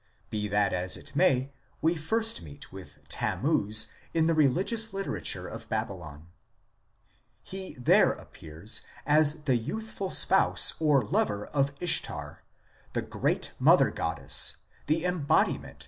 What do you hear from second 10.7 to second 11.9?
or lover of